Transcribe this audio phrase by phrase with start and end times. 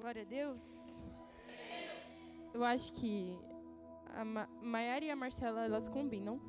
[0.00, 1.04] Glória a Deus.
[2.54, 3.38] Eu acho que
[4.16, 6.40] a Ma Maiara e a Marcela, elas combinam.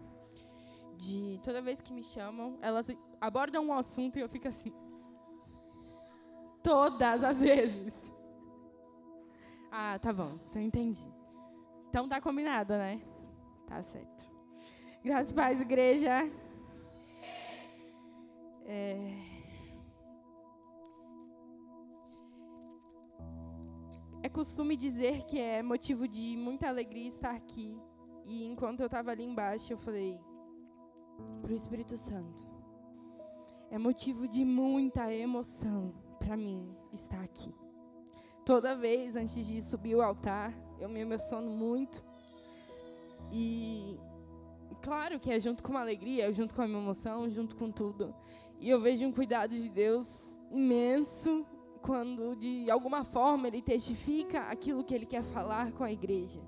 [0.96, 2.88] De toda vez que me chamam, elas
[3.20, 4.74] abordam um assunto e eu fico assim.
[6.64, 8.16] Todas as vezes.
[9.70, 11.12] Ah, tá bom, então entendi.
[11.90, 13.02] Então tá combinado, né?
[13.68, 14.26] Tá certo.
[15.04, 16.32] Graças a paz, igreja.
[18.66, 19.41] É...
[24.32, 27.78] costume dizer que é motivo de muita alegria estar aqui.
[28.26, 30.20] E enquanto eu estava ali embaixo, eu falei
[31.42, 32.40] para o Espírito Santo:
[33.70, 37.54] é motivo de muita emoção para mim estar aqui.
[38.46, 42.04] Toda vez antes de subir o altar, eu me emociono muito.
[43.32, 44.00] E
[44.82, 48.14] claro que é junto com uma alegria, junto com a minha emoção, junto com tudo.
[48.60, 51.46] E eu vejo um cuidado de Deus imenso
[51.82, 56.42] quando de alguma forma ele testifica aquilo que ele quer falar com a igreja.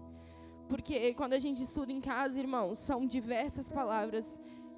[0.70, 4.26] Porque quando a gente estuda em casa, irmãos, são diversas palavras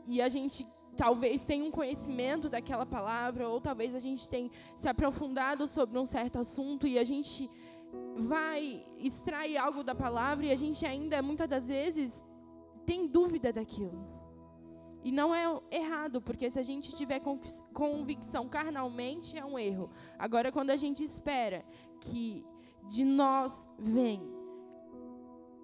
[0.08, 4.88] e a gente talvez tenha um conhecimento daquela palavra ou talvez a gente tenha se
[4.88, 7.50] aprofundado sobre um certo assunto e a gente
[8.16, 12.24] vai extrair algo da palavra e a gente ainda muitas das vezes
[12.86, 14.15] tem dúvida daquilo.
[15.06, 17.22] E não é errado, porque se a gente tiver
[17.72, 19.92] convicção carnalmente, é um erro.
[20.18, 21.64] Agora, quando a gente espera
[22.02, 22.44] que
[22.90, 24.20] de nós vem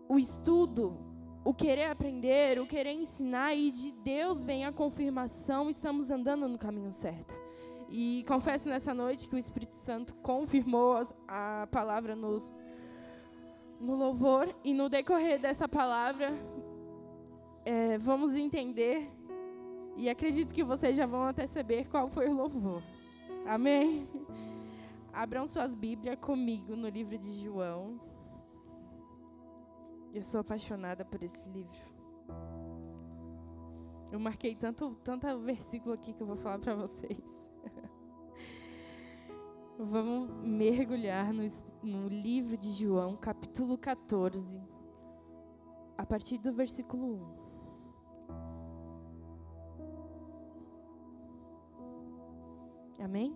[0.08, 0.95] o estudo,
[1.44, 6.59] o querer aprender, o querer ensinar, e de Deus vem a confirmação, estamos andando no
[6.59, 7.33] caminho certo.
[7.89, 12.53] E confesso nessa noite que o Espírito Santo confirmou a palavra nos,
[13.80, 16.31] no louvor, e no decorrer dessa palavra,
[17.66, 19.09] é, vamos entender
[19.95, 22.81] e acredito que vocês já vão até saber qual foi o louvor.
[23.45, 24.08] Amém?
[25.14, 28.00] Abram suas Bíblias comigo no livro de João.
[30.14, 31.92] Eu sou apaixonada por esse livro.
[34.11, 37.49] Eu marquei tanto, tanto versículo aqui que eu vou falar para vocês.
[39.80, 41.43] Vamos mergulhar no,
[41.82, 44.61] no livro de João, capítulo 14,
[45.98, 47.51] a partir do versículo 1.
[53.02, 53.36] Amém?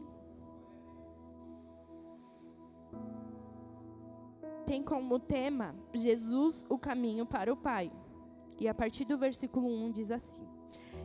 [4.65, 7.91] Tem como tema Jesus, o caminho para o Pai.
[8.59, 10.47] E a partir do versículo 1 diz assim: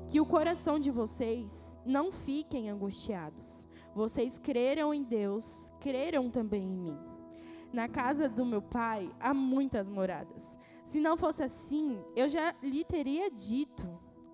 [0.09, 3.67] Que o coração de vocês não fiquem angustiados.
[3.95, 6.99] Vocês creram em Deus, creram também em mim.
[7.73, 10.59] Na casa do meu pai há muitas moradas.
[10.85, 13.87] Se não fosse assim, eu já lhe teria dito,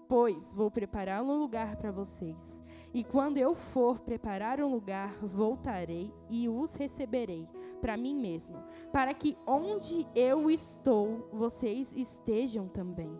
[0.09, 2.55] pois vou preparar um lugar para vocês.
[2.96, 7.46] E quando eu for preparar um lugar, voltarei e os receberei
[7.78, 8.56] para mim mesmo,
[8.90, 13.14] para que onde eu estou, vocês estejam também.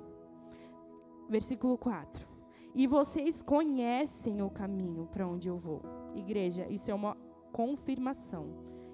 [1.29, 2.27] Versículo 4.
[2.75, 5.83] E vocês conhecem o caminho para onde eu vou.
[6.15, 7.15] Igreja, isso é uma
[7.53, 8.47] confirmação.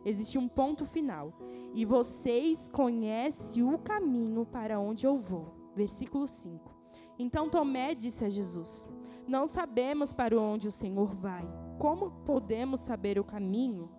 [0.04, 1.32] Existe um ponto final.
[1.72, 5.46] E vocês conhecem o caminho para onde eu vou.
[5.76, 6.72] Versículo 5.
[7.20, 8.84] Então Tomé disse a Jesus:
[9.26, 11.48] não sabemos para onde o Senhor vai.
[11.78, 13.90] Como podemos saber o caminho?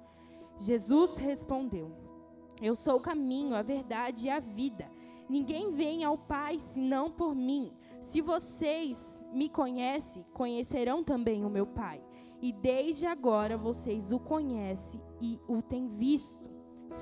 [0.58, 1.92] Jesus respondeu:
[2.62, 4.90] Eu sou o caminho, a verdade e a vida.
[5.30, 7.74] Ninguém vem ao Pai senão por mim.
[8.00, 12.04] Se vocês me conhecem, conhecerão também o meu Pai.
[12.42, 16.50] E desde agora vocês o conhecem e o têm visto.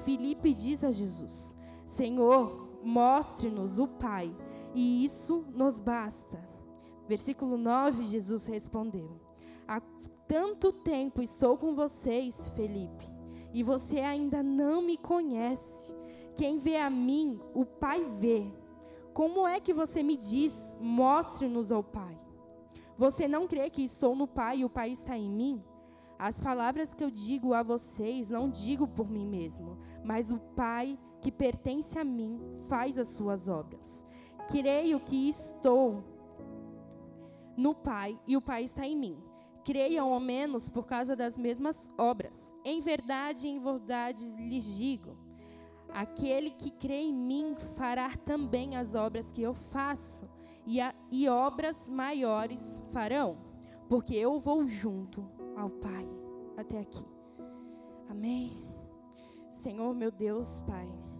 [0.03, 4.35] Filipe diz a Jesus: Senhor, mostre-nos o Pai,
[4.73, 6.50] e isso nos basta.
[7.07, 9.19] Versículo 9, Jesus respondeu:
[9.67, 9.81] Há
[10.27, 13.09] tanto tempo estou com vocês, Felipe,
[13.53, 15.93] e você ainda não me conhece.
[16.35, 18.51] Quem vê a mim, o Pai vê.
[19.13, 22.17] Como é que você me diz, mostre-nos ao Pai?
[22.97, 25.63] Você não crê que sou no Pai e o Pai está em mim?
[26.17, 30.97] As palavras que eu digo a vocês não digo por mim mesmo, mas o Pai
[31.19, 32.39] que pertence a mim
[32.69, 34.05] faz as suas obras.
[34.47, 36.03] Creio que estou
[37.57, 39.17] no Pai e o Pai está em mim.
[39.63, 42.53] Creiam ao menos por causa das mesmas obras.
[42.65, 45.15] Em verdade, em verdade lhes digo:
[45.93, 50.27] aquele que crê em mim fará também as obras que eu faço,
[50.65, 53.37] e, a, e obras maiores farão,
[53.87, 56.07] porque eu vou junto ao Pai.
[56.57, 57.05] Até aqui.
[58.09, 58.65] Amém.
[59.51, 61.10] Senhor, meu Deus, Pai.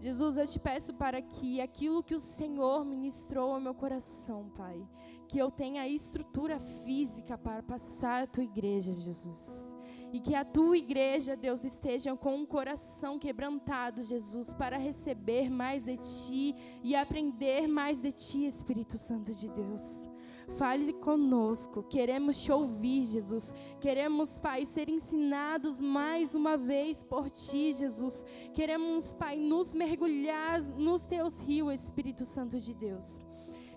[0.00, 4.82] Jesus, eu te peço para que aquilo que o Senhor ministrou ao meu coração, Pai,
[5.28, 9.76] que eu tenha estrutura física para passar a tua igreja, Jesus.
[10.10, 15.84] E que a tua igreja, Deus, esteja com um coração quebrantado, Jesus, para receber mais
[15.84, 20.08] de ti e aprender mais de ti, Espírito Santo de Deus.
[20.56, 23.52] Fale conosco, queremos te ouvir, Jesus.
[23.80, 28.24] Queremos, Pai, ser ensinados mais uma vez por ti, Jesus.
[28.52, 33.20] Queremos, Pai, nos mergulhar nos teus rios, Espírito Santo de Deus.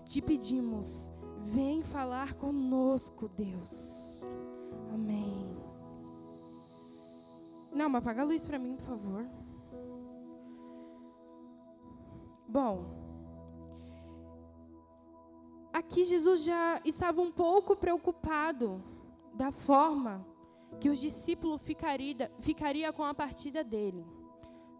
[0.04, 1.10] Te pedimos,
[1.40, 4.20] vem falar conosco, Deus.
[4.92, 5.56] Amém.
[7.72, 9.26] Não, mas apaga a luz para mim, por favor.
[12.46, 13.03] Bom,
[15.74, 18.80] aqui Jesus já estava um pouco preocupado
[19.34, 20.24] da forma
[20.80, 24.06] que os discípulos ficaria, ficaria com a partida dele.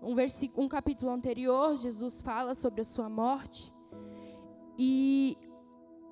[0.00, 0.14] Um,
[0.62, 3.74] um capítulo anterior, Jesus fala sobre a sua morte.
[4.78, 5.36] E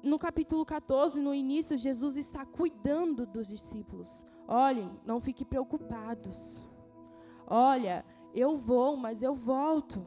[0.02, 4.26] no capítulo 14, no início, Jesus está cuidando dos discípulos.
[4.48, 6.60] Olhem, não fiquem preocupados.
[7.46, 8.04] Olha,
[8.34, 10.04] eu vou, mas eu volto.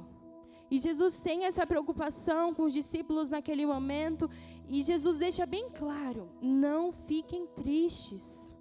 [0.69, 4.29] E Jesus tem essa preocupação com os discípulos naquele momento,
[4.67, 8.55] e Jesus deixa bem claro: não fiquem tristes,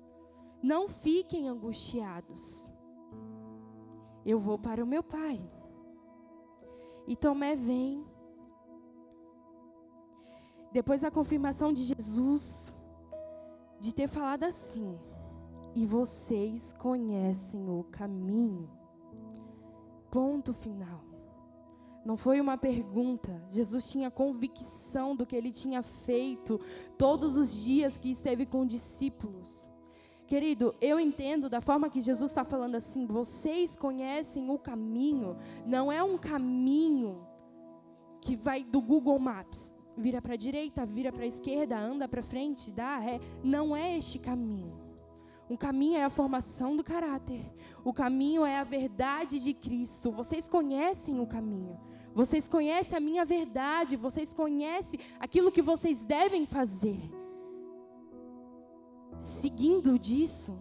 [0.63, 2.69] não fiquem angustiados.
[4.25, 5.41] Eu vou para o meu Pai.
[7.07, 8.05] E Tomé vem.
[10.73, 12.75] Depois da confirmação de Jesus,
[13.81, 14.99] de ter falado assim:
[15.75, 18.71] e vocês conhecem o caminho.
[20.11, 21.14] Ponto final.
[22.05, 23.43] Não foi uma pergunta.
[23.49, 26.61] Jesus tinha convicção do que ele tinha feito
[26.99, 29.49] todos os dias que esteve com discípulos.
[30.27, 35.37] Querido, eu entendo da forma que Jesus está falando assim, vocês conhecem o caminho,
[35.67, 37.27] não é um caminho
[38.21, 42.23] que vai do Google Maps, vira para a direita, vira para a esquerda, anda para
[42.23, 44.84] frente, dá ré, não é este caminho.
[45.49, 47.45] O caminho é a formação do caráter.
[47.85, 50.11] O caminho é a verdade de Cristo.
[50.11, 51.79] Vocês conhecem o caminho.
[52.15, 53.97] Vocês conhecem a minha verdade.
[53.97, 56.99] Vocês conhecem aquilo que vocês devem fazer.
[59.19, 60.59] Seguindo disso,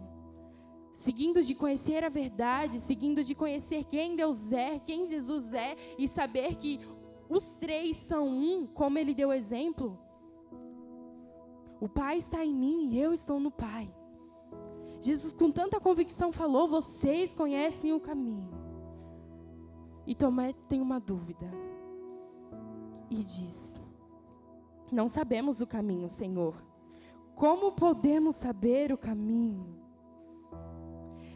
[0.92, 6.06] seguindo de conhecer a verdade, seguindo de conhecer quem Deus é, quem Jesus é e
[6.06, 6.80] saber que
[7.28, 9.98] os três são um, como ele deu exemplo.
[11.80, 13.92] O Pai está em mim e eu estou no Pai.
[15.04, 18.48] Jesus, com tanta convicção, falou: Vocês conhecem o caminho.
[20.06, 21.50] E Tomé tem uma dúvida.
[23.10, 23.78] E diz:
[24.90, 26.54] Não sabemos o caminho, Senhor.
[27.34, 29.76] Como podemos saber o caminho?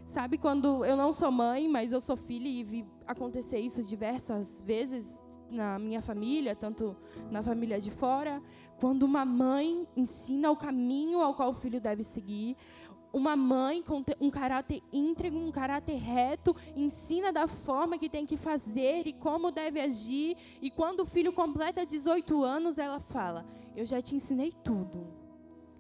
[0.03, 4.63] Sabe quando eu não sou mãe, mas eu sou filha e vi acontecer isso diversas
[4.63, 6.97] vezes na minha família, tanto
[7.31, 8.43] na família de fora,
[8.79, 12.57] quando uma mãe ensina o caminho ao qual o filho deve seguir,
[13.13, 18.37] uma mãe com um caráter íntegro, um caráter reto, ensina da forma que tem que
[18.37, 20.37] fazer e como deve agir.
[20.61, 23.47] E quando o filho completa 18 anos, ela fala:
[23.77, 25.07] Eu já te ensinei tudo.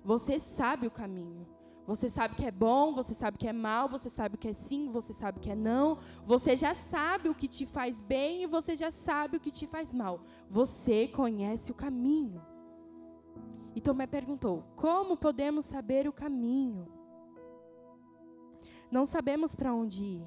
[0.05, 1.47] Você sabe o caminho.
[1.87, 4.91] Você sabe que é bom, você sabe que é mal, você sabe que é sim,
[4.91, 5.97] você sabe que é não.
[6.27, 9.67] Você já sabe o que te faz bem e você já sabe o que te
[9.67, 10.21] faz mal.
[10.51, 12.43] Você conhece o caminho.
[13.75, 16.98] E Tomé perguntou: Como podemos saber o caminho?
[18.91, 20.27] Não sabemos para onde ir.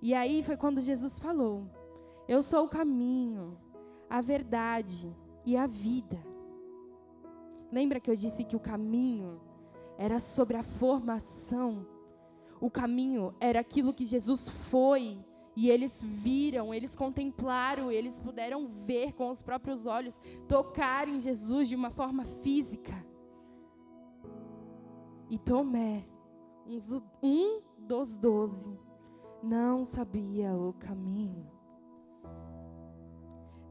[0.00, 1.68] E aí foi quando Jesus falou:
[2.28, 3.58] Eu sou o caminho,
[4.08, 6.18] a verdade e a vida.
[7.70, 9.40] Lembra que eu disse que o caminho
[9.98, 11.86] era sobre a formação?
[12.60, 15.18] O caminho era aquilo que Jesus foi
[15.54, 21.68] e eles viram, eles contemplaram, eles puderam ver com os próprios olhos, tocar em Jesus
[21.68, 22.92] de uma forma física.
[25.30, 26.04] E Tomé,
[27.22, 28.78] um dos doze
[29.42, 31.46] não sabia o caminho.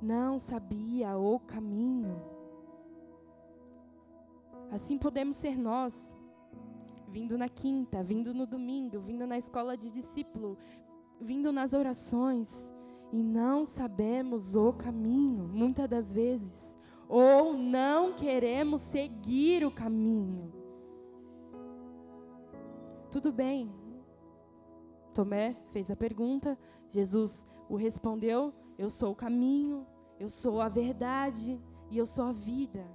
[0.01, 2.21] Não sabia o caminho.
[4.71, 6.13] Assim podemos ser nós,
[7.07, 10.57] vindo na quinta, vindo no domingo, vindo na escola de discípulo,
[11.19, 12.73] vindo nas orações
[13.11, 20.51] e não sabemos o caminho, muitas das vezes, ou não queremos seguir o caminho.
[23.15, 23.73] Tudo bem,
[25.13, 29.87] Tomé fez a pergunta, Jesus o respondeu: Eu sou o caminho,
[30.19, 31.57] eu sou a verdade
[31.89, 32.85] e eu sou a vida.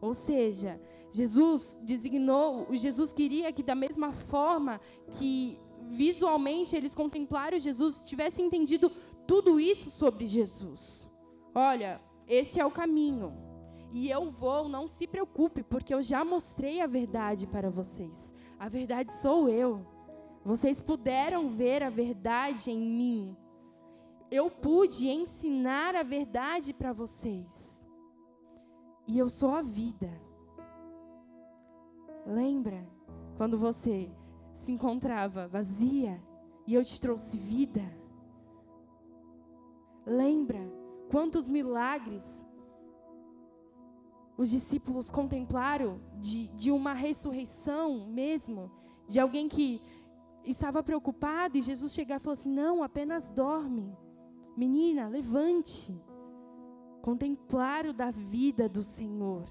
[0.00, 4.80] Ou seja, Jesus designou, Jesus queria que da mesma forma
[5.16, 8.90] que visualmente eles contemplaram Jesus, tivessem entendido
[9.24, 11.08] tudo isso sobre Jesus.
[11.54, 13.49] Olha, esse é o caminho.
[13.92, 18.32] E eu vou, não se preocupe, porque eu já mostrei a verdade para vocês.
[18.58, 19.84] A verdade sou eu.
[20.44, 23.36] Vocês puderam ver a verdade em mim.
[24.30, 27.84] Eu pude ensinar a verdade para vocês.
[29.06, 30.10] E eu sou a vida.
[32.24, 32.86] Lembra
[33.36, 34.08] quando você
[34.54, 36.22] se encontrava vazia
[36.66, 37.82] e eu te trouxe vida?
[40.06, 40.60] Lembra
[41.10, 42.46] quantos milagres
[44.40, 48.70] os discípulos contemplaram de, de uma ressurreição mesmo,
[49.06, 49.82] de alguém que
[50.42, 53.94] estava preocupado e Jesus chegar e falou assim: Não, apenas dorme.
[54.56, 55.94] Menina, levante.
[57.02, 59.44] Contemplaram da vida do Senhor.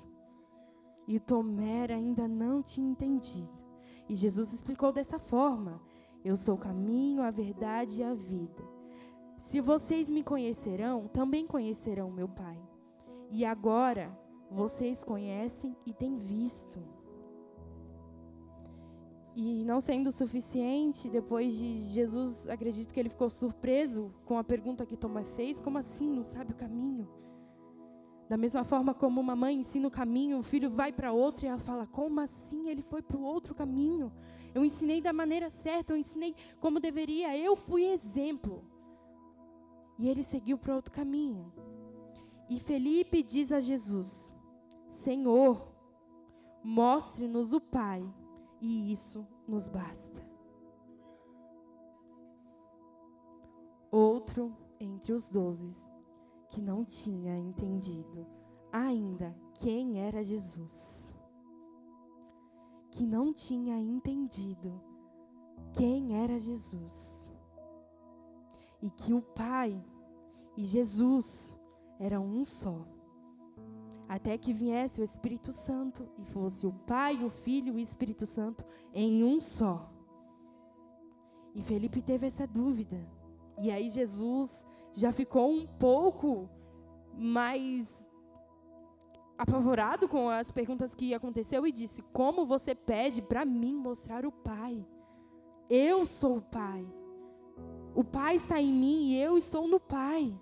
[1.08, 3.60] E Tomé ainda não tinha entendido.
[4.10, 5.79] E Jesus explicou dessa forma:
[6.25, 8.63] Eu sou o caminho, a verdade e a vida.
[9.38, 12.60] Se vocês me conhecerão, também conhecerão meu Pai.
[13.29, 14.17] E agora
[14.50, 16.79] vocês conhecem e têm visto.
[19.36, 24.86] E não sendo suficiente, depois de Jesus, acredito que ele ficou surpreso com a pergunta
[24.86, 27.08] que Tomé fez: como assim não sabe o caminho?
[28.27, 31.48] Da mesma forma como uma mãe ensina o caminho, o filho vai para outro e
[31.48, 34.12] ela fala: como assim ele foi para o outro caminho?
[34.53, 38.63] Eu ensinei da maneira certa, eu ensinei como deveria, eu fui exemplo.
[39.98, 41.51] E ele seguiu para outro caminho.
[42.50, 44.34] E Felipe diz a Jesus:
[44.89, 45.67] Senhor,
[46.63, 48.00] mostre-nos o Pai
[48.60, 50.27] e isso nos basta.
[53.91, 55.86] Outro entre os doze
[56.50, 58.25] que não tinha entendido
[58.72, 61.13] ainda quem era Jesus,
[62.91, 64.81] que não tinha entendido
[65.74, 67.31] quem era Jesus,
[68.81, 69.84] e que o Pai
[70.55, 71.58] e Jesus
[72.00, 72.86] eram um só
[74.10, 78.25] até que viesse o Espírito Santo e fosse o Pai, o Filho e o Espírito
[78.25, 79.88] Santo em um só.
[81.54, 83.00] E Felipe teve essa dúvida.
[83.62, 86.50] E aí Jesus já ficou um pouco
[87.13, 88.08] mais
[89.38, 94.32] apavorado com as perguntas que aconteceu e disse: "Como você pede para mim mostrar o
[94.32, 94.84] Pai?
[95.70, 96.84] Eu sou o Pai.
[97.94, 100.36] O Pai está em mim e eu estou no Pai.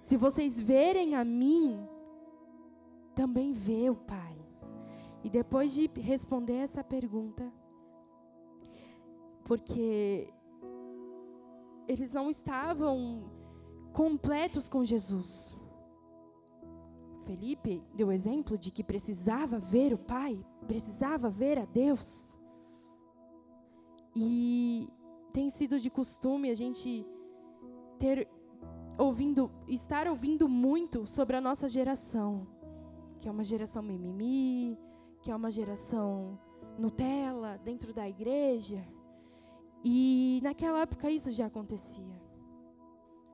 [0.00, 1.88] Se vocês verem a mim,
[3.14, 4.36] também vê o Pai.
[5.22, 7.50] E depois de responder essa pergunta,
[9.44, 10.28] porque
[11.88, 13.24] eles não estavam
[13.92, 15.56] completos com Jesus.
[17.24, 22.36] Felipe deu exemplo de que precisava ver o Pai, precisava ver a Deus.
[24.14, 24.88] E
[25.32, 27.06] tem sido de costume a gente
[27.98, 28.28] ter
[28.98, 32.46] ouvindo, estar ouvindo muito sobre a nossa geração
[33.24, 34.78] que é uma geração mimimi,
[35.22, 36.38] que é uma geração
[36.78, 38.86] Nutella dentro da igreja.
[39.82, 42.20] E naquela época isso já acontecia.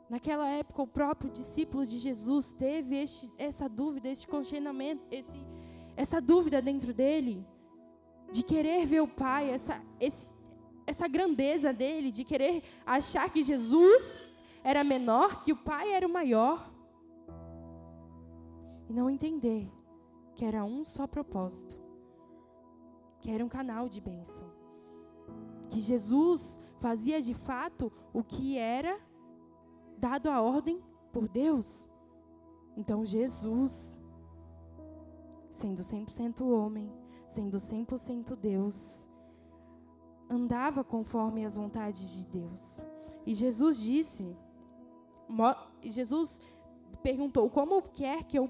[0.09, 5.44] Naquela época o próprio discípulo de Jesus teve este, essa dúvida, este congestionamento, esse,
[5.97, 7.44] essa dúvida dentro dele
[8.30, 10.32] de querer ver o Pai, essa, esse,
[10.87, 14.25] essa grandeza dele, de querer achar que Jesus
[14.62, 16.70] era menor, que o Pai era o maior.
[18.88, 19.80] E não entender
[20.40, 21.78] que era um só propósito,
[23.18, 24.50] que era um canal de bênção.
[25.68, 28.99] Que Jesus fazia de fato o que era
[29.99, 30.82] dado a ordem
[31.12, 31.85] por Deus.
[32.75, 33.94] Então Jesus,
[35.50, 36.90] sendo 100% homem,
[37.26, 39.06] sendo 100% Deus,
[40.30, 42.80] andava conforme as vontades de Deus.
[43.26, 44.35] E Jesus disse,
[45.82, 46.40] Jesus
[47.02, 48.49] perguntou: Como quer que eu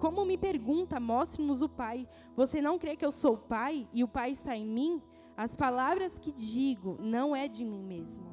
[0.00, 2.08] como me pergunta, mostre-nos o Pai.
[2.34, 5.02] Você não crê que eu sou o Pai e o Pai está em mim?
[5.36, 8.24] As palavras que digo não é de mim mesmo.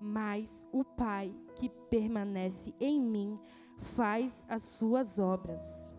[0.00, 3.38] Mas o Pai que permanece em mim
[3.76, 5.92] faz as suas obras.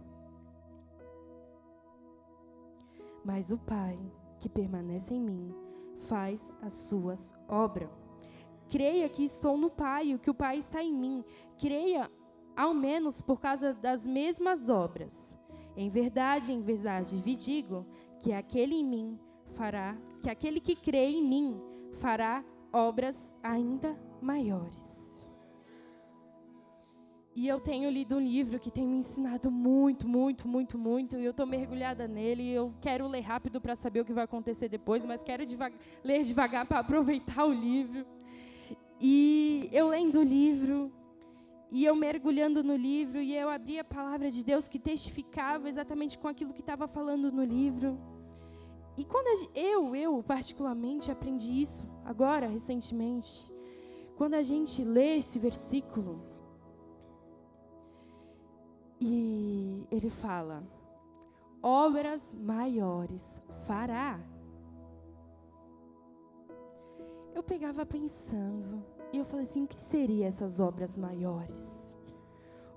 [3.24, 4.00] Mas o Pai
[4.40, 5.54] que permanece em mim
[6.00, 7.90] faz as suas obras.
[8.70, 11.26] Creia que estou no Pai, o que o Pai está em mim.
[11.58, 12.10] Creia
[12.56, 15.38] ao menos por causa das mesmas obras.
[15.76, 17.86] Em verdade, em verdade, vi digo
[18.20, 19.20] que aquele em mim
[19.52, 21.62] fará, que aquele que crê em mim
[21.94, 25.02] fará obras ainda maiores.
[27.34, 31.24] E eu tenho lido um livro que tem me ensinado muito, muito, muito, muito, e
[31.24, 32.52] eu estou mergulhada nele.
[32.52, 35.44] Eu quero ler rápido para saber o que vai acontecer depois, mas quero
[36.04, 38.06] ler devagar para aproveitar o livro.
[39.00, 40.92] E eu lendo o livro,
[41.72, 46.20] e eu mergulhando no livro, e eu abri a palavra de Deus que testificava exatamente
[46.20, 47.98] com aquilo que estava falando no livro.
[48.98, 53.50] E quando eu, eu particularmente aprendi isso agora, recentemente,
[54.18, 56.22] quando a gente lê esse versículo,
[59.00, 60.62] e ele fala:
[61.64, 64.20] obras maiores fará.
[67.34, 71.96] Eu pegava pensando, e eu falei assim: o que seriam essas obras maiores?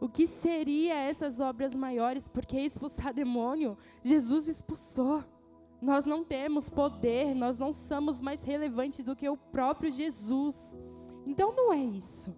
[0.00, 2.28] O que seria essas obras maiores?
[2.28, 5.24] Porque expulsar demônio, Jesus expulsou.
[5.80, 10.78] Nós não temos poder, nós não somos mais relevantes do que o próprio Jesus.
[11.26, 12.34] Então não é isso.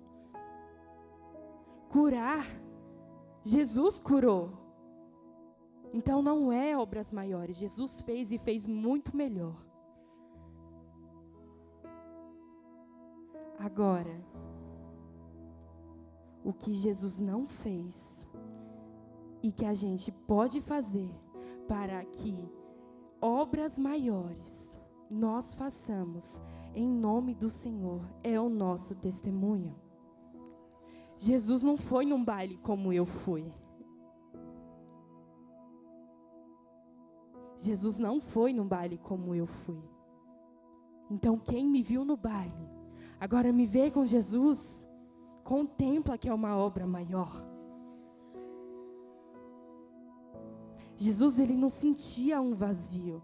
[1.88, 2.46] Curar,
[3.42, 4.52] Jesus curou.
[5.92, 9.65] Então não é obras maiores, Jesus fez e fez muito melhor.
[13.58, 14.24] Agora,
[16.44, 18.26] o que Jesus não fez
[19.42, 21.12] e que a gente pode fazer
[21.66, 22.36] para que
[23.20, 24.78] obras maiores
[25.10, 26.42] nós façamos
[26.74, 29.74] em nome do Senhor é o nosso testemunho.
[31.18, 33.50] Jesus não foi num baile como eu fui.
[37.56, 39.82] Jesus não foi num baile como eu fui.
[41.10, 42.68] Então, quem me viu no baile,
[43.20, 44.86] agora me vê com Jesus,
[45.44, 47.44] contempla que é uma obra maior.
[50.96, 53.22] Jesus, ele não sentia um vazio.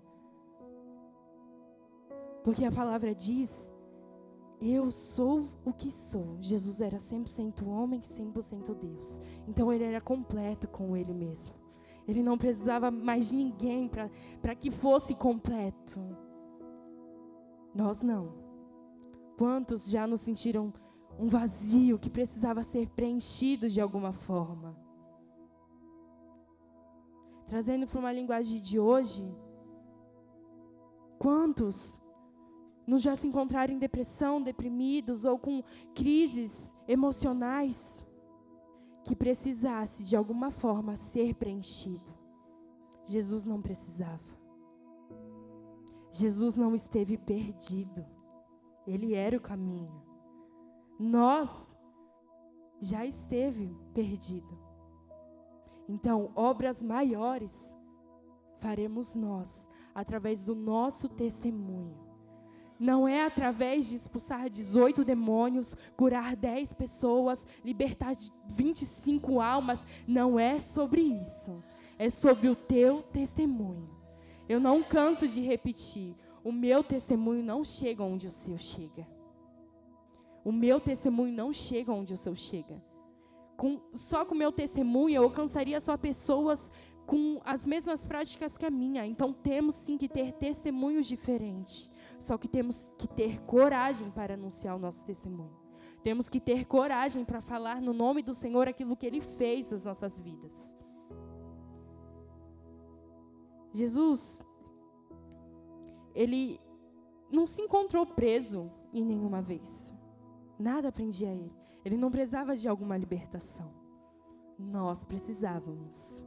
[2.44, 3.72] Porque a palavra diz:
[4.60, 6.36] Eu sou o que sou.
[6.40, 9.22] Jesus era 100% homem e 100% Deus.
[9.48, 11.54] Então ele era completo com ele mesmo.
[12.06, 16.00] Ele não precisava mais de ninguém para que fosse completo.
[17.74, 18.51] Nós não.
[19.42, 20.72] Quantos já nos sentiram
[21.18, 24.78] um vazio que precisava ser preenchido de alguma forma?
[27.48, 29.28] Trazendo para uma linguagem de hoje,
[31.18, 32.00] quantos
[32.86, 35.60] nos já se encontraram em depressão, deprimidos ou com
[35.92, 38.06] crises emocionais?
[39.04, 42.14] que precisasse de alguma forma ser preenchido.
[43.04, 44.38] Jesus não precisava.
[46.12, 48.21] Jesus não esteve perdido.
[48.86, 50.02] Ele era o caminho.
[50.98, 51.74] Nós
[52.80, 54.58] já esteve perdido.
[55.88, 57.76] Então, obras maiores
[58.58, 62.12] faremos nós através do nosso testemunho
[62.82, 68.12] não é através de expulsar 18 demônios, curar 10 pessoas, libertar
[68.48, 69.86] 25 almas.
[70.04, 71.62] Não é sobre isso.
[71.96, 73.88] É sobre o teu testemunho.
[74.48, 76.16] Eu não canso de repetir.
[76.44, 79.06] O meu testemunho não chega onde o seu chega.
[80.44, 82.82] O meu testemunho não chega onde o seu chega.
[83.56, 86.72] Com, só com o meu testemunho eu alcançaria só pessoas
[87.06, 89.06] com as mesmas práticas que a minha.
[89.06, 91.88] Então temos sim que ter testemunhos diferentes.
[92.18, 95.56] Só que temos que ter coragem para anunciar o nosso testemunho.
[96.02, 99.84] Temos que ter coragem para falar no nome do Senhor aquilo que Ele fez nas
[99.84, 100.76] nossas vidas.
[103.72, 104.42] Jesus,
[106.14, 106.60] Ele
[107.30, 109.92] não se encontrou preso em nenhuma vez.
[110.58, 111.52] Nada prendia Ele.
[111.84, 113.72] Ele não precisava de alguma libertação.
[114.58, 116.22] Nós precisávamos.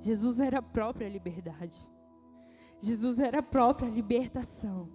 [0.00, 1.88] Jesus era a própria liberdade.
[2.80, 4.88] Jesus era a própria libertação.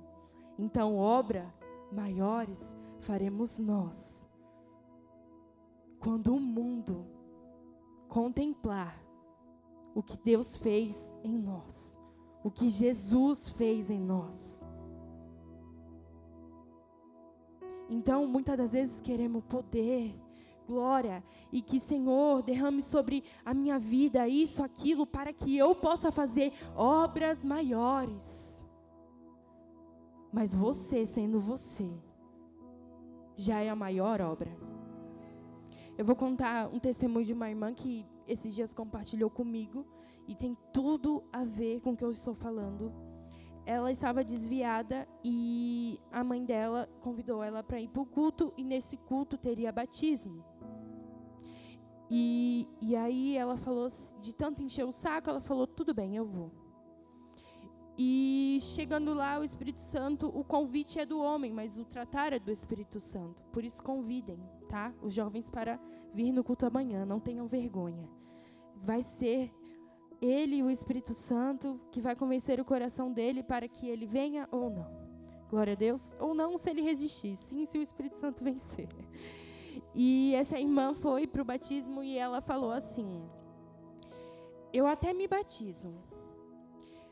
[0.58, 1.54] Então, obra
[1.92, 4.26] maiores faremos nós.
[6.00, 7.06] Quando o mundo
[8.08, 9.02] contemplar
[9.96, 11.93] o que Deus fez em nós,
[12.44, 14.64] o que Jesus fez em nós.
[17.90, 20.16] Então, muitas das vezes queremos poder,
[20.66, 26.12] glória e que, Senhor, derrame sobre a minha vida isso, aquilo, para que eu possa
[26.12, 28.66] fazer obras maiores.
[30.32, 31.90] Mas você, sendo você,
[33.36, 34.52] já é a maior obra.
[35.98, 39.86] Eu vou contar um testemunho de uma irmã que esses dias compartilhou comigo
[40.28, 42.94] e tem tudo a ver com o que eu estou falando.
[43.66, 48.64] Ela estava desviada e a mãe dela convidou ela para ir para o culto e
[48.64, 50.44] nesse culto teria batismo.
[52.10, 53.88] E, e aí ela falou,
[54.20, 56.52] de tanto encher o saco, ela falou: tudo bem, eu vou.
[57.98, 62.40] E chegando lá, o Espírito Santo, o convite é do homem, mas o tratar é
[62.40, 63.44] do Espírito Santo.
[63.52, 64.94] Por isso, convidem, tá?
[65.02, 65.80] Os jovens para
[66.14, 68.10] vir no culto amanhã, não tenham vergonha.
[68.76, 69.54] Vai ser
[70.24, 74.70] ele, o Espírito Santo, que vai convencer o coração dele para que ele venha ou
[74.70, 74.88] não.
[75.50, 76.16] Glória a Deus.
[76.20, 77.36] Ou não, se ele resistir.
[77.36, 78.88] Sim, se o Espírito Santo vencer.
[79.94, 83.22] E essa irmã foi para o batismo e ela falou assim:
[84.72, 85.94] Eu até me batizo,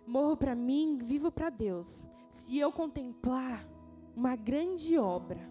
[0.08, 2.02] morro para mim, vivo para Deus.
[2.30, 3.67] Se eu contemplar
[4.15, 5.50] uma grande obra.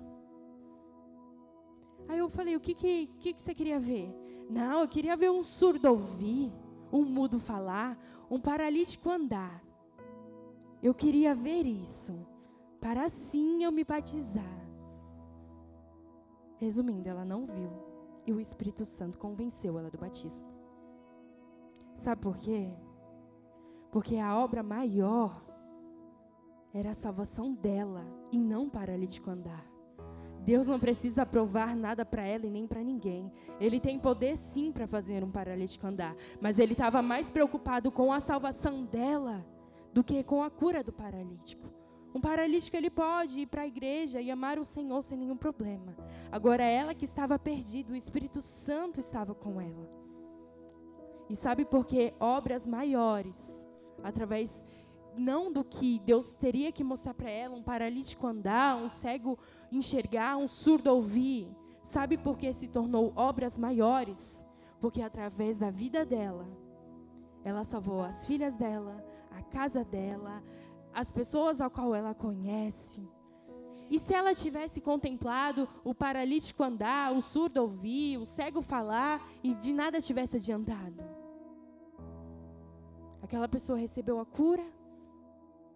[2.09, 4.13] Aí eu falei, o que, que, que, que você queria ver?
[4.49, 6.53] Não, eu queria ver um surdo ouvir,
[6.93, 7.99] um mudo falar,
[8.31, 9.63] um paralítico andar.
[10.83, 12.27] Eu queria ver isso,
[12.81, 14.61] para assim eu me batizar.
[16.57, 17.71] Resumindo, ela não viu.
[18.27, 20.47] E o Espírito Santo convenceu ela do batismo.
[21.97, 22.71] Sabe por quê?
[23.91, 25.43] Porque a obra maior
[26.73, 29.70] era a salvação dela e não paralítico andar.
[30.41, 33.31] Deus não precisa provar nada para ela e nem para ninguém.
[33.61, 38.13] Ele tem poder sim para fazer um paralítico andar, mas ele estava mais preocupado com
[38.13, 39.45] a salvação dela
[39.93, 41.69] do que com a cura do paralítico.
[42.15, 45.97] Um paralítico ele pode ir para a igreja e amar o Senhor sem nenhum problema.
[46.33, 49.89] Agora ela que estava perdida, o Espírito Santo estava com ela.
[51.29, 53.65] E sabe por que obras maiores,
[54.03, 54.65] através
[55.17, 59.39] não do que Deus teria que mostrar para ela, um paralítico andar, um cego
[59.71, 61.49] enxergar, um surdo ouvir.
[61.83, 64.45] Sabe por que se tornou obras maiores?
[64.81, 66.47] Porque através da vida dela,
[67.45, 70.43] ela salvou as filhas dela, a casa dela,
[70.93, 73.03] as pessoas ao qual ela conhece.
[73.91, 79.53] E se ela tivesse contemplado o paralítico andar, o surdo ouvir, o cego falar e
[79.53, 81.03] de nada tivesse adiantado?
[83.21, 84.65] Aquela pessoa recebeu a cura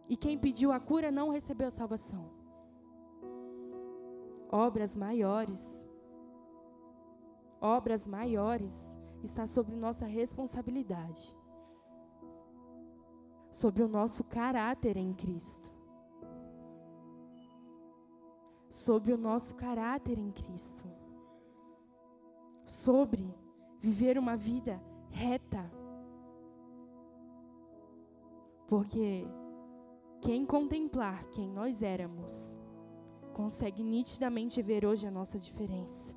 [0.09, 2.31] e quem pediu a cura não recebeu a salvação.
[4.51, 5.87] Obras maiores,
[7.61, 8.75] obras maiores
[9.23, 11.35] está sobre nossa responsabilidade
[13.55, 15.71] sobre o nosso caráter em Cristo.
[18.69, 20.85] Sobre o nosso caráter em Cristo.
[22.65, 23.33] Sobre
[23.81, 25.71] viver uma vida reta.
[28.67, 29.25] Porque
[30.25, 32.57] quem contemplar quem nós éramos,
[33.35, 36.15] consegue nitidamente ver hoje a nossa diferença.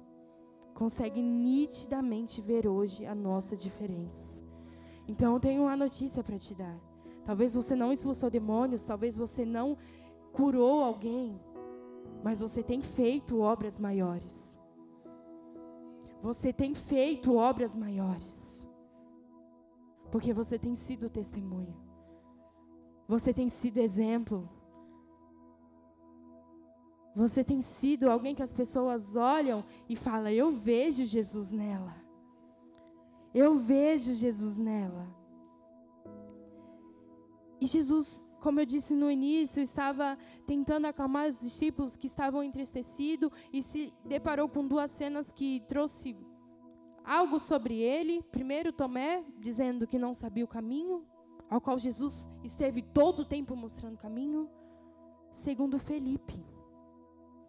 [0.74, 4.40] Consegue nitidamente ver hoje a nossa diferença.
[5.10, 6.80] Então eu tenho uma notícia para te dar.
[7.26, 9.78] Talvez você não expulsou demônios, talvez você não
[10.32, 11.38] curou alguém,
[12.24, 14.56] mas você tem feito obras maiores.
[16.22, 18.66] Você tem feito obras maiores.
[20.10, 21.87] Porque você tem sido testemunho.
[23.08, 24.50] Você tem sido exemplo.
[27.16, 31.96] Você tem sido alguém que as pessoas olham e falam: Eu vejo Jesus nela.
[33.34, 35.08] Eu vejo Jesus nela.
[37.60, 43.32] E Jesus, como eu disse no início, estava tentando acalmar os discípulos que estavam entristecidos
[43.52, 46.16] e se deparou com duas cenas que trouxe
[47.04, 48.22] algo sobre ele.
[48.32, 51.04] Primeiro, Tomé, dizendo que não sabia o caminho,
[51.50, 54.50] ao qual Jesus esteve todo o tempo mostrando o caminho.
[55.32, 56.46] Segundo, Felipe,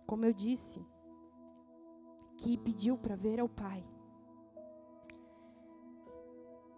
[0.06, 0.84] como eu disse,
[2.36, 3.84] que pediu para ver ao Pai.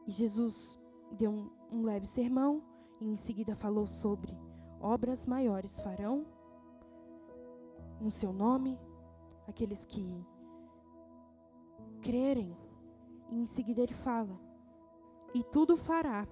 [0.07, 0.79] E Jesus
[1.13, 2.63] deu um, um leve sermão
[3.01, 4.37] e em seguida falou sobre
[4.81, 6.27] obras maiores farão
[8.01, 8.79] no seu nome
[9.47, 10.27] aqueles que
[12.01, 12.57] crerem.
[13.31, 14.41] E em seguida ele fala:
[15.35, 16.27] E tudo fará.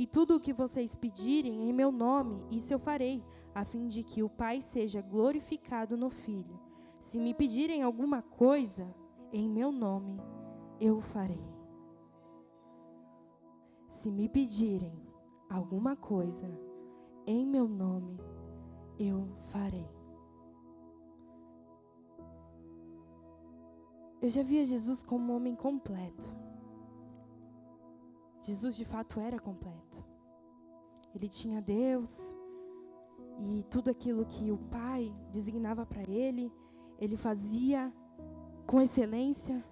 [0.00, 3.22] E tudo o que vocês pedirem em meu nome, isso eu farei,
[3.54, 6.58] a fim de que o Pai seja glorificado no Filho.
[6.98, 8.96] Se me pedirem alguma coisa
[9.30, 10.18] em meu nome,
[10.80, 11.44] eu farei.
[13.90, 14.98] Se me pedirem
[15.50, 16.50] alguma coisa
[17.26, 18.18] em meu nome,
[18.98, 19.86] eu farei.
[24.22, 26.49] Eu já via Jesus como um homem completo.
[28.42, 30.04] Jesus de fato era completo.
[31.14, 32.34] Ele tinha Deus
[33.38, 36.52] e tudo aquilo que o Pai designava para ele,
[36.98, 37.92] ele fazia
[38.66, 39.64] com excelência.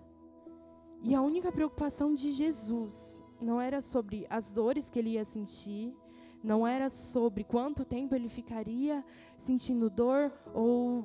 [1.03, 5.95] E a única preocupação de Jesus não era sobre as dores que ele ia sentir,
[6.43, 9.05] não era sobre quanto tempo ele ficaria
[9.39, 11.05] sentindo dor ou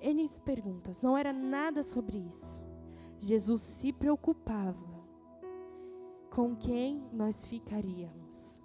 [0.00, 2.62] N perguntas, não era nada sobre isso.
[3.18, 4.93] Jesus se preocupava
[6.34, 8.60] com quem nós ficaríamos.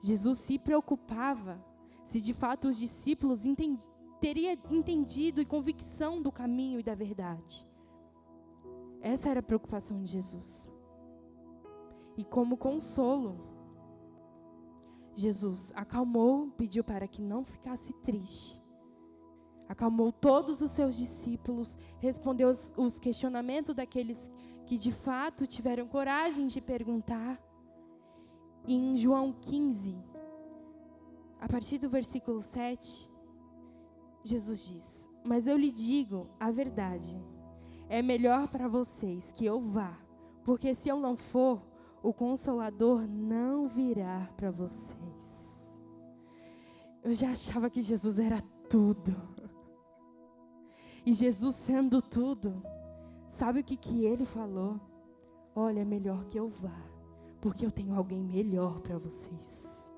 [0.00, 1.62] Jesus se preocupava
[2.04, 3.86] se de fato os discípulos entendi,
[4.20, 7.68] teria entendido e convicção do caminho e da verdade.
[9.02, 10.68] Essa era a preocupação de Jesus.
[12.16, 13.36] E como consolo,
[15.14, 18.62] Jesus acalmou, pediu para que não ficasse triste.
[19.68, 24.30] Acalmou todos os seus discípulos, respondeu os, os questionamentos daqueles
[24.64, 27.40] que de fato tiveram coragem de perguntar.
[28.68, 29.96] em João 15,
[31.40, 33.08] a partir do versículo 7,
[34.24, 37.16] Jesus diz: Mas eu lhe digo a verdade.
[37.88, 39.96] É melhor para vocês que eu vá,
[40.44, 41.62] porque se eu não for,
[42.02, 45.78] o consolador não virá para vocês.
[47.04, 49.14] Eu já achava que Jesus era tudo.
[51.06, 52.60] E Jesus sendo tudo,
[53.28, 54.80] sabe o que, que ele falou?
[55.54, 56.76] Olha, é melhor que eu vá,
[57.40, 59.88] porque eu tenho alguém melhor para vocês.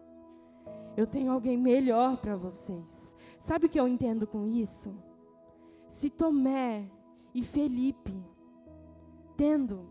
[0.95, 3.17] Eu tenho alguém melhor para vocês.
[3.41, 4.95] Sabe o que eu entendo com isso?
[5.89, 6.91] Se Tomé
[7.35, 8.15] e Felipe,
[9.35, 9.89] tendo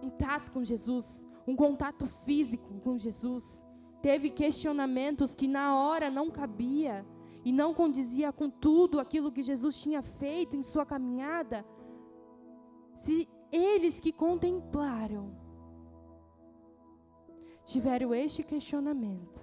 [0.00, 3.64] um tato com Jesus, um contato físico com Jesus,
[4.00, 7.04] teve questionamentos que na hora não cabia
[7.44, 11.64] e não condizia com tudo aquilo que Jesus tinha feito em sua caminhada,
[12.96, 15.36] se eles que contemplaram
[17.64, 19.40] tiveram este questionamento,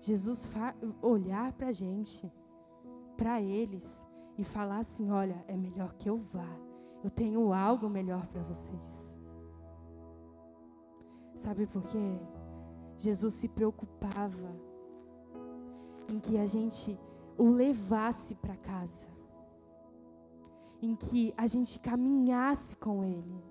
[0.00, 0.48] Jesus
[1.02, 2.30] olhar para a gente,
[3.16, 4.04] para eles,
[4.38, 6.48] e falar assim: olha, é melhor que eu vá,
[7.02, 9.14] eu tenho algo melhor para vocês.
[11.36, 12.18] Sabe por quê?
[12.96, 14.65] Jesus se preocupava
[16.08, 16.98] em que a gente
[17.36, 19.08] o levasse para casa,
[20.80, 23.44] em que a gente caminhasse com Ele.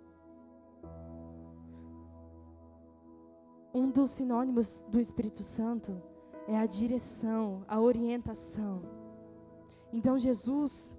[3.73, 6.01] Um dos sinônimos do Espírito Santo
[6.47, 8.81] é a direção, a orientação.
[9.91, 10.97] Então Jesus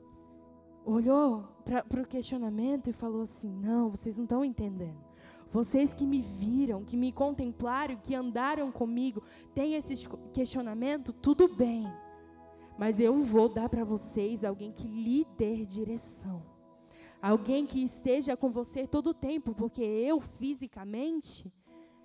[0.84, 5.05] olhou para o questionamento e falou assim: Não, vocês não estão entendendo.
[5.52, 9.22] Vocês que me viram, que me contemplaram, que andaram comigo,
[9.54, 11.86] têm esse questionamento, tudo bem.
[12.78, 16.42] Mas eu vou dar para vocês alguém que lhe dê direção.
[17.22, 21.50] Alguém que esteja com você todo o tempo, porque eu fisicamente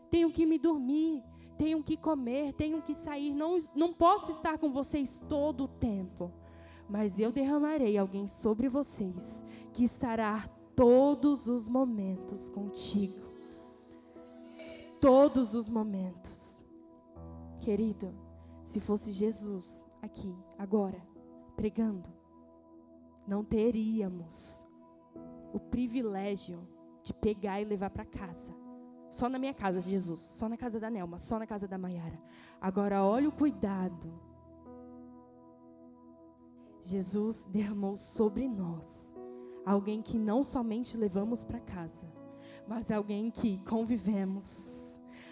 [0.09, 1.21] tenho que me dormir,
[1.57, 6.31] tenho que comer, tenho que sair, não, não posso estar com vocês todo o tempo.
[6.89, 13.30] Mas eu derramarei alguém sobre vocês que estará todos os momentos contigo
[15.01, 16.61] todos os momentos.
[17.59, 18.13] Querido,
[18.63, 21.01] se fosse Jesus aqui, agora,
[21.55, 22.07] pregando,
[23.27, 24.65] não teríamos
[25.51, 26.65] o privilégio
[27.03, 28.55] de pegar e levar para casa.
[29.09, 30.19] Só na minha casa, Jesus.
[30.19, 31.17] Só na casa da Nelma.
[31.17, 32.19] Só na casa da Maiara.
[32.61, 34.09] Agora, olha o cuidado.
[36.81, 39.13] Jesus derramou sobre nós
[39.65, 42.07] alguém que não somente levamos para casa,
[42.67, 44.80] mas alguém que convivemos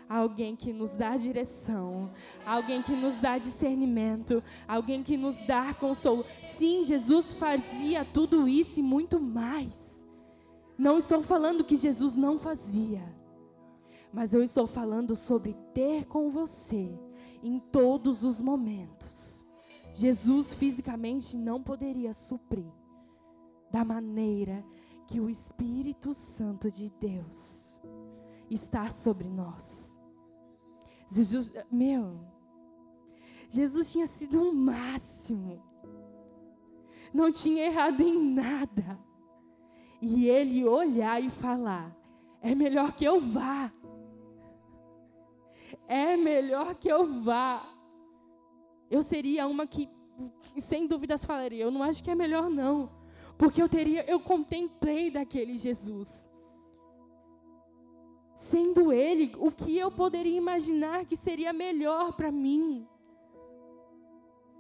[0.10, 2.10] alguém que nos dá direção,
[2.44, 6.26] alguém que nos dá discernimento, alguém que nos dá consolo.
[6.58, 10.04] Sim, Jesus fazia tudo isso e muito mais.
[10.76, 13.04] Não estou falando que Jesus não fazia,
[14.12, 16.90] mas eu estou falando sobre ter com você
[17.44, 19.46] em todos os momentos.
[19.94, 22.72] Jesus fisicamente não poderia suprir
[23.72, 24.64] da maneira
[25.06, 27.68] que o Espírito Santo de Deus
[28.50, 29.89] está sobre nós.
[31.10, 32.20] Jesus, meu,
[33.50, 35.64] Jesus tinha sido o um máximo.
[37.12, 39.00] Não tinha errado em nada.
[40.02, 41.96] E ele olhar e falar:
[42.42, 43.74] é melhor que eu vá.
[45.88, 47.68] É melhor que eu vá.
[48.90, 49.90] Eu seria uma que,
[50.58, 52.92] sem dúvidas, falaria: eu não acho que é melhor, não.
[53.36, 56.29] Porque eu teria, eu contemplei daquele Jesus
[58.40, 62.88] sendo Ele o que eu poderia imaginar que seria melhor para mim.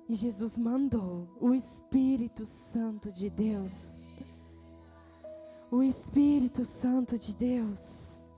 [0.09, 4.05] E Jesus mandou o Espírito Santo de Deus.
[5.71, 8.29] O Espírito Santo de Deus.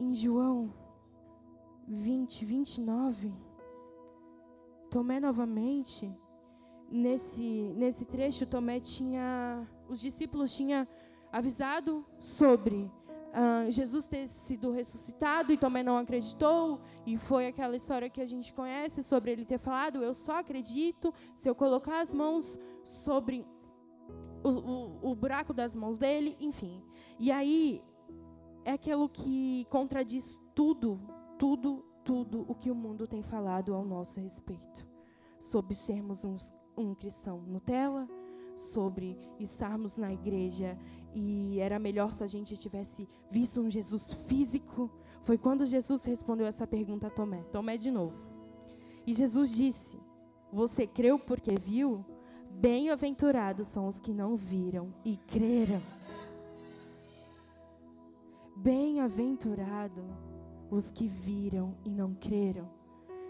[0.00, 0.72] Em João
[1.86, 3.30] 20, 29,
[4.90, 6.10] Tomé novamente,
[6.90, 10.88] nesse, nesse trecho, Tomé tinha, os discípulos tinham
[11.34, 12.76] avisado sobre
[13.34, 16.80] uh, Jesus ter sido ressuscitado e também não acreditou.
[17.04, 21.12] E foi aquela história que a gente conhece sobre ele ter falado: Eu só acredito
[21.34, 23.44] se eu colocar as mãos sobre
[24.44, 26.80] o, o, o buraco das mãos dele, enfim.
[27.18, 27.82] E aí
[28.64, 31.00] é aquilo que contradiz tudo,
[31.36, 34.86] tudo, tudo o que o mundo tem falado ao nosso respeito.
[35.40, 36.24] Sobre sermos
[36.76, 38.08] um cristão Nutella,
[38.56, 40.78] sobre estarmos na igreja
[41.14, 44.90] e era melhor se a gente tivesse visto um Jesus físico.
[45.22, 47.42] Foi quando Jesus respondeu essa pergunta a Tomé.
[47.44, 48.20] Tomé de novo.
[49.06, 49.98] E Jesus disse:
[50.52, 52.04] Você creu porque viu?
[52.50, 55.82] Bem-aventurados são os que não viram e creram.
[58.56, 60.04] Bem-aventurado
[60.70, 62.68] os que viram e não creram.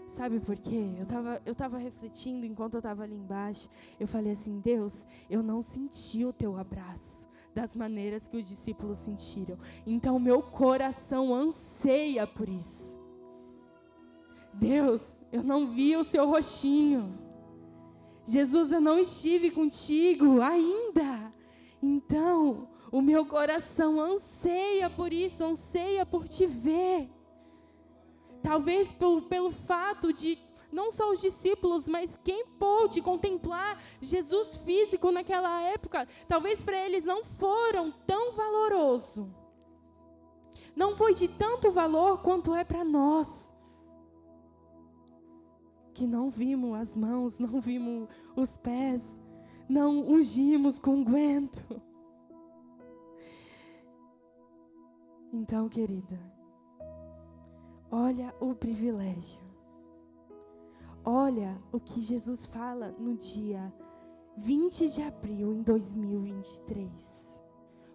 [0.07, 0.93] Sabe por quê?
[0.97, 3.69] Eu estava eu tava refletindo enquanto eu estava ali embaixo.
[3.99, 8.97] Eu falei assim: Deus, eu não senti o teu abraço das maneiras que os discípulos
[8.97, 9.57] sentiram.
[9.87, 12.99] Então, meu coração anseia por isso.
[14.53, 17.17] Deus, eu não vi o seu rostinho.
[18.25, 21.33] Jesus, eu não estive contigo ainda.
[21.81, 27.09] Então, o meu coração anseia por isso, anseia por te ver.
[28.43, 30.37] Talvez pelo, pelo fato de
[30.75, 37.05] não só os discípulos, mas quem pôde contemplar Jesus físico naquela época, talvez para eles
[37.05, 39.33] não foram tão valoroso.
[40.75, 43.53] Não foi de tanto valor quanto é para nós.
[45.93, 49.17] Que não vimos as mãos, não vimos os pés,
[49.69, 51.81] não ungimos com guento.
[55.31, 56.19] Então, querida,
[57.89, 59.44] olha o privilégio.
[61.05, 63.71] Olha o que Jesus fala no dia
[64.37, 67.39] 20 de abril em 2023.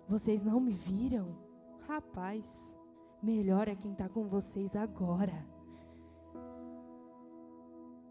[0.09, 1.37] Vocês não me viram?
[1.89, 2.45] Rapaz,
[3.21, 5.45] melhor é quem está com vocês agora.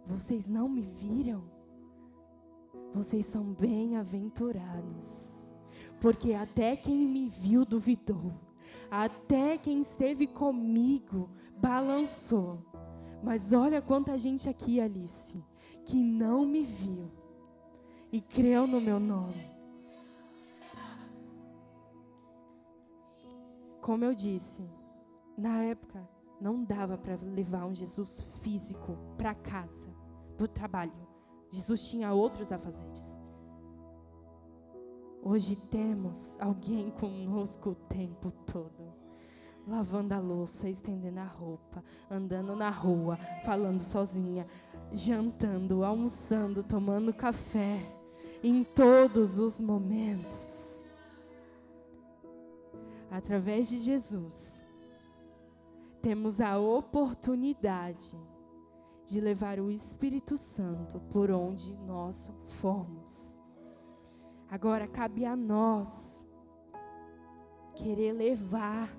[0.06, 1.44] Vocês não me viram?
[2.94, 5.48] Vocês são bem-aventurados,
[6.02, 8.34] porque até quem me viu duvidou.
[8.92, 12.66] Até quem esteve comigo balançou.
[13.22, 15.44] Mas olha quanta gente aqui, Alice,
[15.86, 17.12] que não me viu
[18.12, 19.50] e creu no meu nome.
[23.82, 24.64] Como eu disse,
[25.38, 26.08] na época
[26.40, 29.90] não dava para levar um Jesus físico para casa,
[30.38, 31.08] para o trabalho.
[31.52, 33.16] Jesus tinha outros afazeres.
[35.22, 38.99] Hoje temos alguém conosco o tempo todo.
[39.68, 44.48] Lavando a louça, estendendo a roupa, andando na rua, falando sozinha,
[44.92, 47.80] jantando, almoçando, tomando café,
[48.44, 50.86] em todos os momentos.
[53.12, 54.64] Através de Jesus,
[56.02, 58.18] temos a oportunidade
[59.06, 63.40] de levar o Espírito Santo por onde nós formos.
[64.50, 66.26] Agora cabe a nós
[67.76, 68.96] querer levar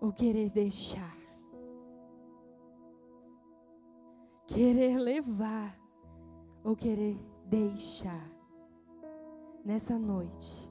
[0.00, 1.16] ou querer deixar.
[4.46, 5.78] Querer levar
[6.64, 8.30] ou querer deixar.
[9.64, 10.68] Nessa noite.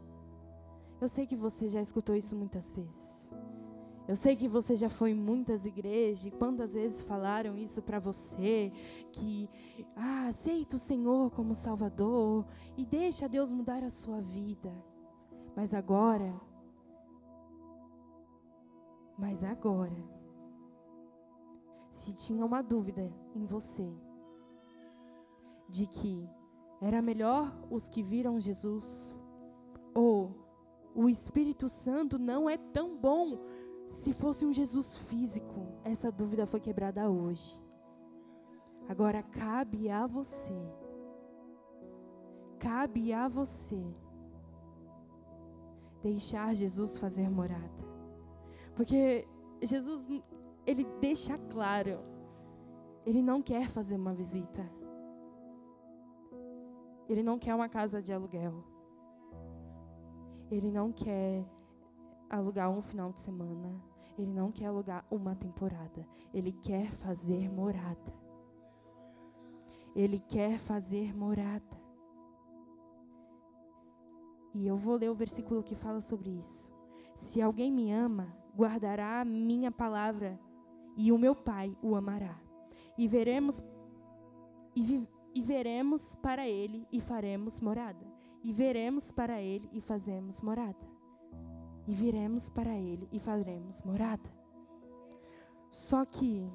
[0.99, 3.17] Eu sei que você já escutou isso muitas vezes.
[4.07, 8.71] Eu sei que você já foi em muitas igrejas, quantas vezes falaram isso para você,
[9.11, 9.49] que
[9.95, 12.45] ah, aceita o Senhor como Salvador
[12.77, 14.73] e deixa Deus mudar a sua vida.
[15.53, 16.33] Mas agora,
[19.17, 20.03] mas agora,
[21.89, 23.91] se tinha uma dúvida em você
[25.67, 26.29] de que
[26.79, 29.19] era melhor os que viram Jesus
[29.93, 30.31] ou
[30.93, 33.39] o Espírito Santo não é tão bom
[33.87, 37.59] se fosse um Jesus físico, essa dúvida foi quebrada hoje.
[38.87, 40.55] Agora cabe a você.
[42.59, 43.83] Cabe a você
[46.01, 47.96] deixar Jesus fazer morada.
[48.77, 49.27] Porque
[49.59, 50.07] Jesus,
[50.63, 51.97] ele deixa claro,
[53.03, 54.69] ele não quer fazer uma visita.
[57.09, 58.63] Ele não quer uma casa de aluguel.
[60.51, 61.43] Ele não quer
[62.29, 63.81] alugar um final de semana.
[64.15, 66.07] Ele não quer alugar uma temporada.
[66.31, 68.13] Ele quer fazer morada.
[69.95, 71.81] Ele quer fazer morada.
[74.53, 76.71] E eu vou ler o versículo que fala sobre isso.
[77.15, 80.39] Se alguém me ama, guardará a minha palavra,
[80.95, 82.35] e o meu Pai o amará.
[82.97, 83.61] E veremos
[84.75, 88.05] e, vi, e veremos para ele e faremos morada.
[88.43, 90.97] E veremos para ele e fazemos morada
[91.87, 94.29] e viremos para ele e faremos morada.
[95.71, 96.51] Só que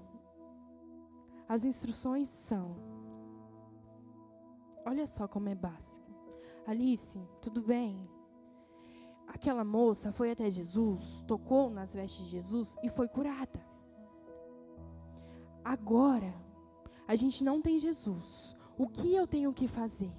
[1.48, 2.76] as instruções são
[4.84, 6.10] Olha só como é básico.
[6.66, 8.08] Alice, tudo bem?
[9.32, 13.64] Aquela moça foi até Jesus, tocou nas vestes de Jesus e foi curada.
[15.64, 16.34] Agora,
[17.08, 18.54] a gente não tem Jesus.
[18.76, 20.12] O que eu tenho que fazer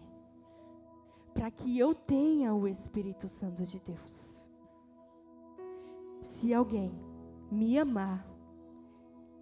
[1.34, 4.48] para que eu tenha o Espírito Santo de Deus?
[6.22, 6.92] Se alguém
[7.52, 8.26] me amar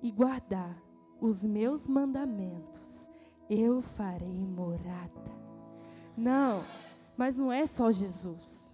[0.01, 0.81] e guardar
[1.19, 3.09] os meus mandamentos,
[3.49, 5.31] eu farei morada.
[6.17, 6.63] Não,
[7.15, 8.70] mas não é só Jesus.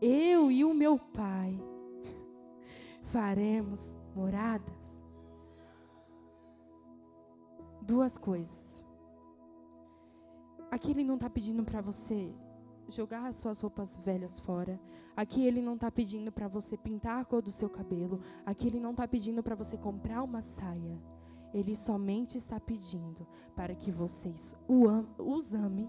[0.00, 1.58] Eu e o meu Pai
[3.04, 5.04] faremos moradas.
[7.82, 8.84] Duas coisas.
[10.70, 12.34] Aqui ele não está pedindo para você
[12.88, 14.80] jogar as suas roupas velhas fora.
[15.16, 18.20] Aqui ele não está pedindo para você pintar a cor do seu cabelo.
[18.44, 20.98] Aqui ele não está pedindo para você comprar uma saia.
[21.52, 25.88] Ele somente está pedindo para que vocês os amem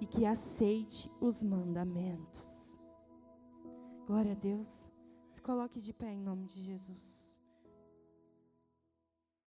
[0.00, 2.76] e que aceite os mandamentos.
[4.06, 4.90] Glória a Deus.
[5.30, 7.19] Se coloque de pé em nome de Jesus.